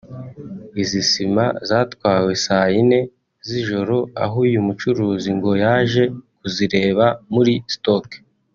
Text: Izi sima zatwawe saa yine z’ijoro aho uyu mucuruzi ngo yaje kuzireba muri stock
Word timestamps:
Izi 0.81 1.01
sima 1.11 1.45
zatwawe 1.69 2.31
saa 2.45 2.67
yine 2.73 2.99
z’ijoro 3.47 3.97
aho 4.23 4.35
uyu 4.47 4.59
mucuruzi 4.67 5.29
ngo 5.37 5.51
yaje 5.63 6.03
kuzireba 6.39 7.05
muri 7.33 7.53
stock 7.75 8.07